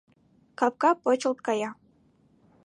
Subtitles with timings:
[0.59, 1.69] Капка почылт кая.